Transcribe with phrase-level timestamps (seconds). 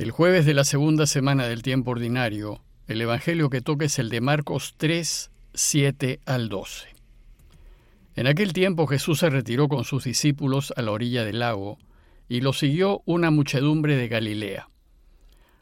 [0.00, 4.08] El jueves de la segunda semana del tiempo ordinario, el Evangelio que toca es el
[4.08, 6.88] de Marcos 3, 7 al 12.
[8.16, 11.76] En aquel tiempo Jesús se retiró con sus discípulos a la orilla del lago,
[12.30, 14.70] y lo siguió una muchedumbre de Galilea.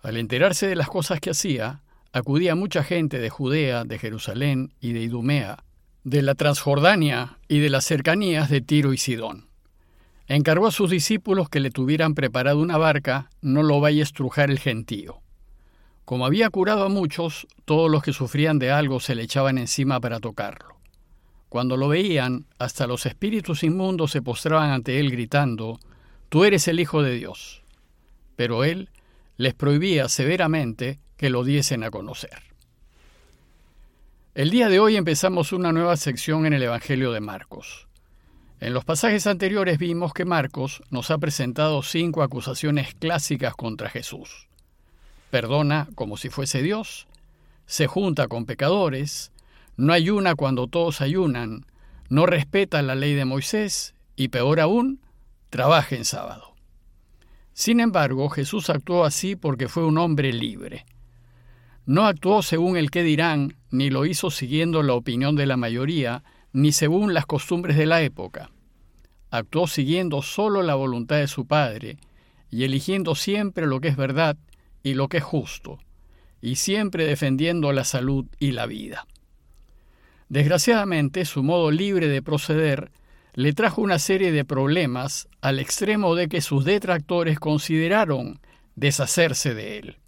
[0.00, 1.82] Al enterarse de las cosas que hacía,
[2.14, 5.62] acudía mucha gente de Judea, de Jerusalén y de Idumea,
[6.04, 9.51] de la Transjordania y de las cercanías de Tiro y Sidón.
[10.32, 14.50] Encargó a sus discípulos que le tuvieran preparado una barca, no lo vaya a estrujar
[14.50, 15.20] el gentío.
[16.06, 20.00] Como había curado a muchos, todos los que sufrían de algo se le echaban encima
[20.00, 20.78] para tocarlo.
[21.50, 25.78] Cuando lo veían, hasta los espíritus inmundos se postraban ante él gritando,
[26.30, 27.62] Tú eres el Hijo de Dios.
[28.34, 28.88] Pero él
[29.36, 32.38] les prohibía severamente que lo diesen a conocer.
[34.34, 37.86] El día de hoy empezamos una nueva sección en el Evangelio de Marcos.
[38.62, 44.46] En los pasajes anteriores vimos que Marcos nos ha presentado cinco acusaciones clásicas contra Jesús.
[45.32, 47.08] Perdona como si fuese Dios,
[47.66, 49.32] se junta con pecadores,
[49.76, 51.66] no ayuna cuando todos ayunan,
[52.08, 55.00] no respeta la ley de Moisés y peor aún,
[55.50, 56.54] trabaja en sábado.
[57.54, 60.86] Sin embargo, Jesús actuó así porque fue un hombre libre.
[61.84, 66.22] No actuó según el que dirán, ni lo hizo siguiendo la opinión de la mayoría,
[66.52, 68.50] ni según las costumbres de la época.
[69.30, 71.98] Actuó siguiendo solo la voluntad de su Padre
[72.50, 74.36] y eligiendo siempre lo que es verdad
[74.82, 75.78] y lo que es justo,
[76.40, 79.06] y siempre defendiendo la salud y la vida.
[80.28, 82.90] Desgraciadamente, su modo libre de proceder
[83.34, 88.40] le trajo una serie de problemas al extremo de que sus detractores consideraron
[88.74, 89.98] deshacerse de él.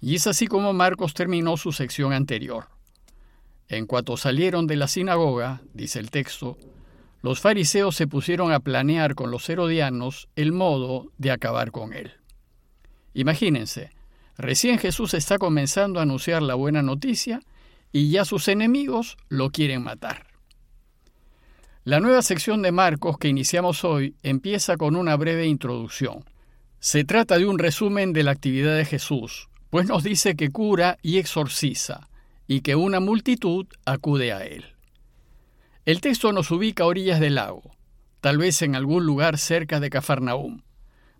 [0.00, 2.68] Y es así como Marcos terminó su sección anterior.
[3.68, 6.56] En cuanto salieron de la sinagoga, dice el texto,
[7.22, 12.12] los fariseos se pusieron a planear con los herodianos el modo de acabar con él.
[13.14, 13.90] Imagínense,
[14.36, 17.40] recién Jesús está comenzando a anunciar la buena noticia
[17.90, 20.26] y ya sus enemigos lo quieren matar.
[21.82, 26.24] La nueva sección de Marcos que iniciamos hoy empieza con una breve introducción.
[26.78, 30.98] Se trata de un resumen de la actividad de Jesús, pues nos dice que cura
[31.00, 32.08] y exorciza,
[32.46, 34.64] y que una multitud acude a él.
[35.84, 37.62] El texto nos ubica a orillas del lago,
[38.20, 40.62] tal vez en algún lugar cerca de Cafarnaúm,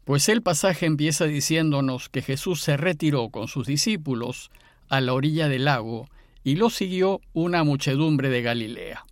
[0.05, 4.51] pues el pasaje empieza diciéndonos que Jesús se retiró con sus discípulos
[4.89, 6.09] a la orilla del lago
[6.45, 9.05] y lo siguió una muchedumbre de Galilea.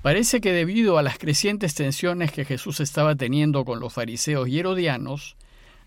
[0.00, 4.58] Parece que debido a las crecientes tensiones que Jesús estaba teniendo con los fariseos y
[4.58, 5.36] herodianos,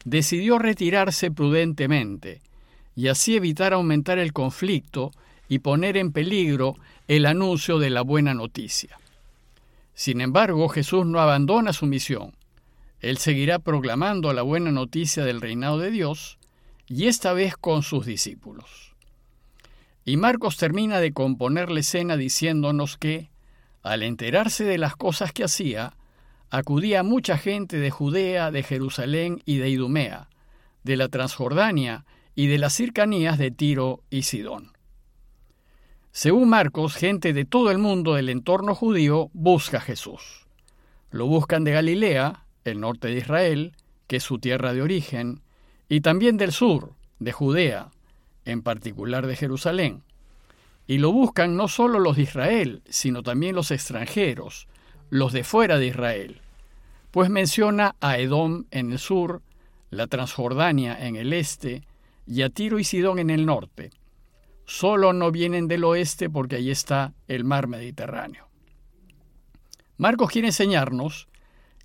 [0.06, 2.42] decidió retirarse prudentemente
[2.98, 5.12] y así evitar aumentar el conflicto
[5.48, 6.76] y poner en peligro
[7.08, 8.98] el anuncio de la buena noticia.
[9.94, 12.34] Sin embargo, Jesús no abandona su misión.
[13.00, 16.40] Él seguirá proclamando la buena noticia del reinado de Dios,
[16.88, 18.96] y esta vez con sus discípulos.
[20.04, 23.30] Y Marcos termina de componer la escena diciéndonos que,
[23.84, 25.94] al enterarse de las cosas que hacía,
[26.50, 30.30] acudía mucha gente de Judea, de Jerusalén y de Idumea,
[30.84, 32.04] de la Transjordania
[32.38, 34.74] y de las cercanías de Tiro y Sidón.
[36.12, 40.46] Según Marcos, gente de todo el mundo del entorno judío busca a Jesús.
[41.10, 45.42] Lo buscan de Galilea, el norte de Israel, que es su tierra de origen,
[45.90, 47.90] y también del sur, de Judea,
[48.46, 50.04] en particular de Jerusalén.
[50.86, 54.68] Y lo buscan no solo los de Israel, sino también los extranjeros,
[55.10, 56.42] los de fuera de Israel,
[57.10, 59.42] pues menciona a Edom en el sur,
[59.90, 61.82] la Transjordania en el este
[62.28, 63.92] y a Tiro y Sidón en el norte,
[64.66, 68.48] solo no vienen del oeste porque allí está el mar Mediterráneo.
[69.98, 71.28] Marcos quiere enseñarnos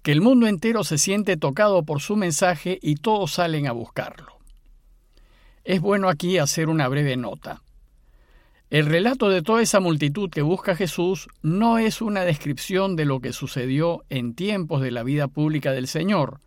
[0.02, 4.38] que el mundo entero se siente tocado por su mensaje y todos salen a buscarlo.
[5.64, 7.62] Es bueno aquí hacer una breve nota.
[8.68, 13.04] El relato de toda esa multitud que busca a Jesús no es una descripción de
[13.04, 16.40] lo que sucedió en tiempos de la vida pública del Señor,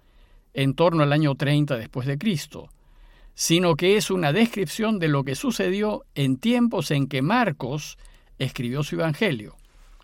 [0.53, 2.69] en torno al año 30 después de Cristo,
[3.35, 7.97] sino que es una descripción de lo que sucedió en tiempos en que Marcos
[8.39, 9.57] escribió su Evangelio,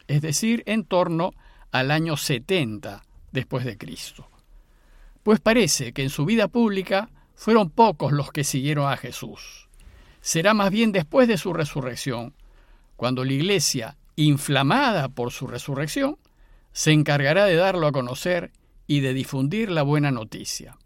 [0.07, 1.31] es decir, en torno
[1.71, 4.27] al año 70 después de Cristo.
[5.23, 9.69] Pues parece que en su vida pública fueron pocos los que siguieron a Jesús.
[10.19, 12.35] Será más bien después de su resurrección,
[12.97, 16.17] cuando la iglesia, inflamada por su resurrección,
[16.73, 18.51] se encargará de darlo a conocer
[18.87, 20.77] y de difundir la buena noticia.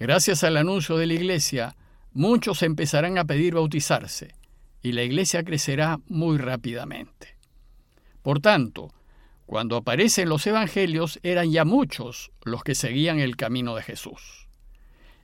[0.00, 1.76] Gracias al anuncio de la Iglesia,
[2.14, 4.34] muchos empezarán a pedir bautizarse
[4.82, 7.36] y la Iglesia crecerá muy rápidamente.
[8.22, 8.94] Por tanto,
[9.44, 14.48] cuando aparecen los Evangelios eran ya muchos los que seguían el camino de Jesús.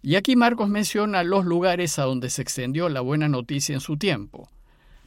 [0.02, 3.96] Y aquí Marcos menciona los lugares a donde se extendió la buena noticia en su
[3.96, 4.50] tiempo,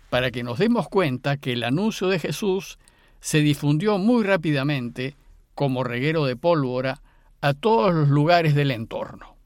[0.09, 2.79] para que nos demos cuenta que el anuncio de Jesús
[3.19, 5.15] se difundió muy rápidamente,
[5.53, 7.03] como reguero de pólvora,
[7.39, 9.38] a todos los lugares del entorno.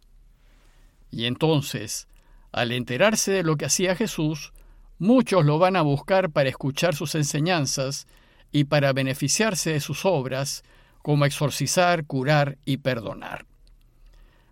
[1.14, 2.08] Y entonces,
[2.52, 4.52] al enterarse de lo que hacía Jesús,
[4.98, 8.08] muchos lo van a buscar para escuchar sus enseñanzas
[8.52, 10.64] y para beneficiarse de sus obras,
[11.04, 13.46] como exorcizar, curar y perdonar.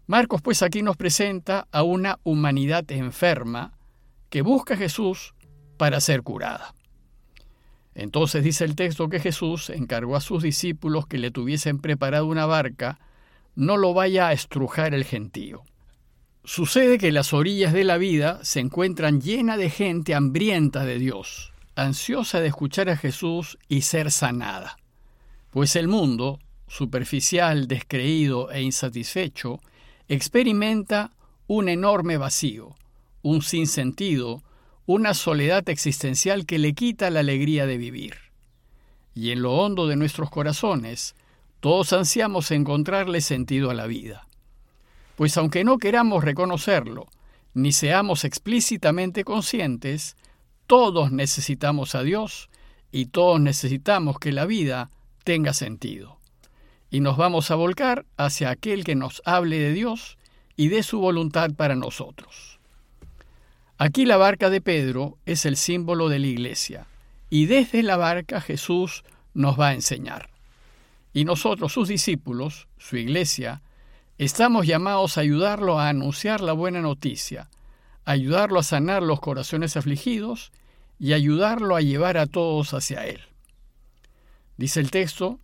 [0.06, 3.74] Marcos pues aquí nos presenta a una humanidad enferma
[4.30, 5.34] que busca a Jesús
[5.78, 6.76] para ser curada.
[7.96, 12.46] Entonces dice el texto que Jesús encargó a sus discípulos que le tuviesen preparado una
[12.46, 13.00] barca,
[13.56, 15.64] no lo vaya a estrujar el gentío.
[16.44, 21.54] Sucede que las orillas de la vida se encuentran llenas de gente hambrienta de Dios,
[21.76, 24.78] ansiosa de escuchar a Jesús y ser sanada.
[25.52, 29.60] Pues el mundo, superficial, descreído e insatisfecho,
[30.08, 31.12] experimenta
[31.46, 32.76] un enorme vacío,
[33.22, 34.42] un sinsentido,
[34.88, 38.16] una soledad existencial que le quita la alegría de vivir.
[39.14, 41.14] Y en lo hondo de nuestros corazones,
[41.60, 44.28] todos ansiamos encontrarle sentido a la vida.
[45.22, 47.06] Pues aunque no queramos reconocerlo,
[47.54, 50.18] ni seamos explícitamente conscientes,
[50.66, 52.50] todos necesitamos a Dios
[52.92, 54.90] y todos necesitamos que la vida
[55.24, 56.18] tenga sentido
[56.90, 60.18] y nos vamos a volcar hacia aquel que nos hable de Dios
[60.56, 62.60] y de su voluntad para nosotros.
[63.78, 66.88] Aquí la barca de Pedro es el símbolo de la iglesia,
[67.30, 69.04] y desde la barca Jesús
[69.36, 70.32] nos va a enseñar.
[71.14, 73.62] Y nosotros, sus discípulos, su iglesia,
[74.26, 77.50] estamos llamados a ayudarlo a anunciar la buena noticia,
[78.06, 80.52] ayudarlo a sanar los corazones afligidos
[81.00, 83.22] y ayudarlo a llevar a todos hacia Él.
[84.58, 85.40] Dice el texto,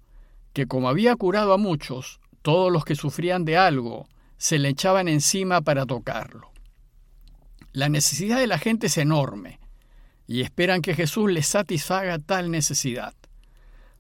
[0.54, 4.08] que como había curado a muchos, todos los que sufrían de algo
[4.38, 6.52] se le echaban encima para tocarlo.
[7.72, 9.60] La necesidad de la gente es enorme
[10.28, 13.16] y esperan que Jesús les satisfaga tal necesidad.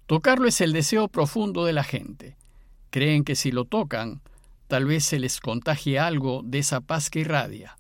[0.05, 2.37] Tocarlo es el deseo profundo de la gente.
[2.91, 4.21] Creen que si lo tocan,
[4.67, 7.77] tal vez se les contagie algo de esa paz que irradia.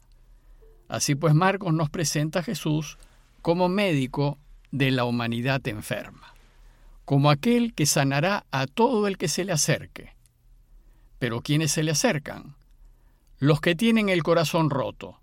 [0.87, 2.97] Así pues Marcos nos presenta a Jesús
[3.41, 4.37] como médico
[4.71, 6.33] de la humanidad enferma
[7.07, 10.13] como aquel que sanará a todo el que se le acerque.
[11.19, 12.57] Pero ¿quiénes se le acercan?
[13.39, 15.21] Los que tienen el corazón roto,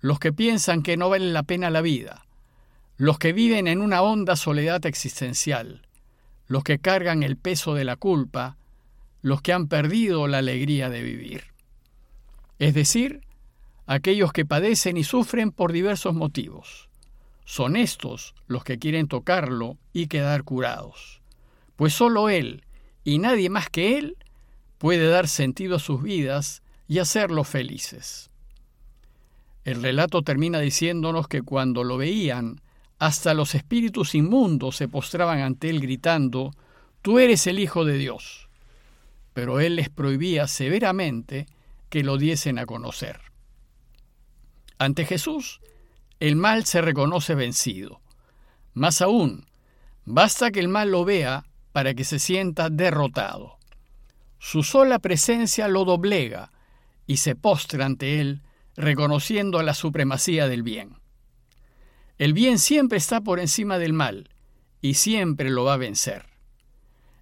[0.00, 2.26] los que piensan que no vale la pena la vida,
[2.96, 5.86] los que viven en una honda soledad existencial,
[6.48, 8.56] los que cargan el peso de la culpa,
[9.24, 11.44] los que han perdido la alegría de vivir.
[12.58, 13.22] Es decir,
[13.86, 16.90] aquellos que padecen y sufren por diversos motivos.
[17.46, 21.22] Son estos los que quieren tocarlo y quedar curados,
[21.74, 22.64] pues sólo Él
[23.02, 24.18] y nadie más que Él
[24.76, 28.28] puede dar sentido a sus vidas y hacerlos felices.
[29.64, 32.60] El relato termina diciéndonos que cuando lo veían,
[32.98, 36.50] hasta los espíritus inmundos se postraban ante Él gritando,
[37.00, 38.43] Tú eres el Hijo de Dios.
[39.34, 41.46] Pero Él les prohibía severamente
[41.90, 43.20] que lo diesen a conocer.
[44.78, 45.60] Ante Jesús,
[46.20, 48.00] el mal se reconoce vencido.
[48.72, 49.46] Más aún,
[50.04, 53.58] basta que el mal lo vea para que se sienta derrotado.
[54.38, 56.50] Su sola presencia lo doblega
[57.06, 58.42] y se postra ante él,
[58.76, 60.98] reconociendo la supremacía del bien.
[62.18, 64.30] El bien siempre está por encima del mal
[64.80, 66.33] y siempre lo va a vencer.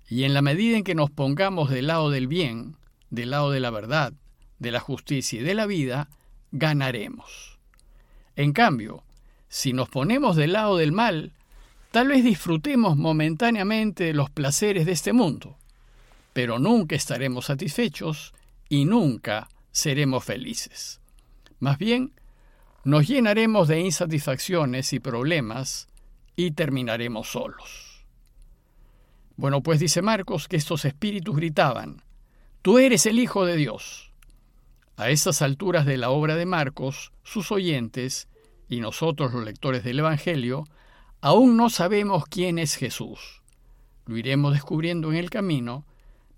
[0.09, 2.77] Y en la medida en que nos pongamos del lado del bien,
[3.11, 4.13] del lado de la verdad,
[4.59, 6.09] de la justicia y de la vida,
[6.51, 7.59] ganaremos.
[8.37, 9.03] En cambio,
[9.49, 11.33] si nos ponemos del lado del mal,
[11.91, 15.57] tal vez disfrutemos momentáneamente de los placeres de este mundo,
[16.33, 18.33] pero nunca estaremos satisfechos
[18.69, 21.01] y nunca seremos felices.
[21.61, 22.13] Más bien,
[22.85, 25.89] nos llenaremos de insatisfacciones y problemas
[26.35, 27.92] y terminaremos solos.
[29.37, 32.03] Bueno, pues dice Marcos que estos espíritus gritaban,
[32.63, 34.13] Tú eres el Hijo de Dios.
[34.97, 38.29] A estas alturas de la obra de Marcos, sus oyentes
[38.69, 40.65] y nosotros los lectores del Evangelio,
[41.21, 43.43] aún no sabemos quién es Jesús.
[44.07, 45.85] Lo iremos descubriendo en el camino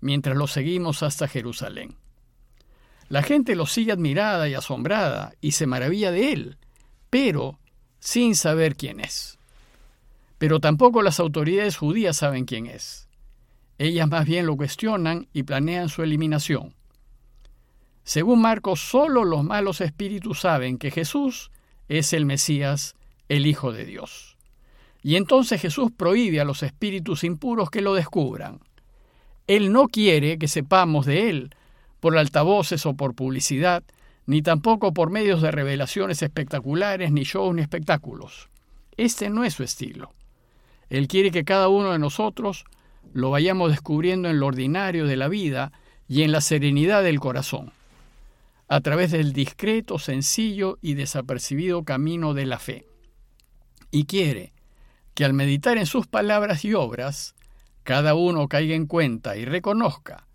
[0.01, 1.95] mientras lo seguimos hasta Jerusalén.
[3.07, 6.57] La gente lo sigue admirada y asombrada y se maravilla de él,
[7.11, 7.59] pero
[7.99, 9.37] sin saber quién es.
[10.45, 13.09] Pero tampoco las autoridades judías saben quién es.
[13.79, 16.75] Ellas más bien lo cuestionan y planean su eliminación.
[18.03, 21.49] Según Marcos, solo los malos espíritus saben que Jesús
[21.87, 22.93] es el Mesías,
[23.27, 24.37] el Hijo de Dios.
[25.01, 28.59] Y entonces Jesús prohíbe a los espíritus impuros que lo descubran.
[29.47, 31.55] Él no quiere que sepamos de Él
[31.99, 33.83] por altavoces o por publicidad,
[34.27, 38.49] ni tampoco por medios de revelaciones espectaculares, ni shows, ni espectáculos.
[38.95, 40.11] Este no es su estilo.
[40.95, 42.63] Él quiere que cada uno de nosotros
[43.13, 45.73] lo vayamos descubriendo en lo ordinario de la vida
[46.07, 47.73] y en la serenidad del corazón,
[48.69, 52.85] a través del discreto, sencillo y desapercibido camino de la fe.
[53.91, 54.53] Y quiere
[55.15, 57.35] que al meditar en sus palabras y obras,
[57.83, 60.27] cada uno caiga en cuenta y reconozca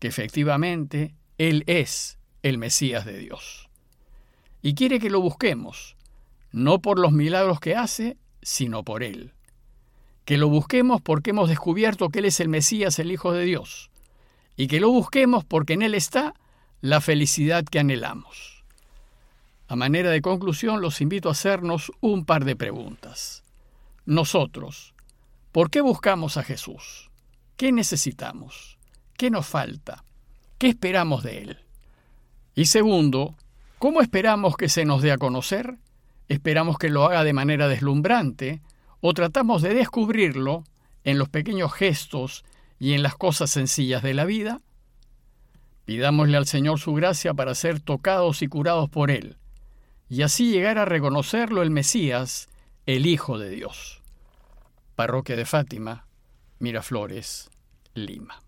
[0.00, 3.70] que efectivamente Él es el Mesías de Dios.
[4.60, 5.96] Y quiere que lo busquemos,
[6.52, 9.32] no por los milagros que hace, sino por Él.
[10.24, 13.90] Que lo busquemos porque hemos descubierto que Él es el Mesías, el Hijo de Dios.
[14.56, 16.34] Y que lo busquemos porque en Él está
[16.80, 18.64] la felicidad que anhelamos.
[19.68, 23.42] A manera de conclusión, los invito a hacernos un par de preguntas.
[24.04, 24.94] Nosotros,
[25.52, 27.10] ¿por qué buscamos a Jesús?
[27.56, 28.78] ¿Qué necesitamos?
[29.16, 30.04] ¿Qué nos falta?
[30.58, 31.58] ¿Qué esperamos de Él?
[32.54, 33.34] Y segundo,
[33.78, 35.76] ¿cómo esperamos que se nos dé a conocer?
[36.28, 38.60] ¿Esperamos que lo haga de manera deslumbrante
[39.06, 40.64] o tratamos de descubrirlo
[41.04, 42.42] en los pequeños gestos
[42.78, 44.62] y en las cosas sencillas de la vida?
[45.84, 49.36] Pidámosle al Señor su gracia para ser tocados y curados por Él,
[50.08, 52.48] y así llegar a reconocerlo el Mesías,
[52.86, 54.00] el Hijo de Dios.
[54.94, 56.06] Parroquia de Fátima,
[56.58, 57.50] Miraflores,
[57.92, 58.43] Lima.